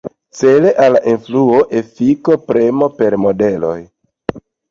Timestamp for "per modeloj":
3.01-3.77